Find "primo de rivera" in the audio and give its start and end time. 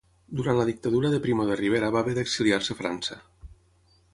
1.25-1.91